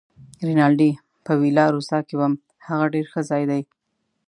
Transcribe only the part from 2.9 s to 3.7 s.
ډېر ښه ځای دی.